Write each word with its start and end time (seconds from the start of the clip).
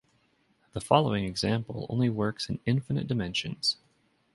The 0.73 0.81
following 0.81 1.25
example 1.25 1.85
only 1.87 2.09
works 2.09 2.49
in 2.49 2.57
infinite 2.65 3.05
dimensions. 3.05 3.77